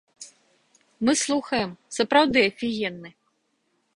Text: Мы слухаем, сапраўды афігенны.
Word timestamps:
Мы 1.09 1.15
слухаем, 1.23 1.69
сапраўды 1.99 2.39
афігенны. 2.49 3.09